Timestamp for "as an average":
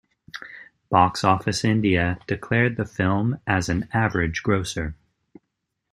3.45-4.41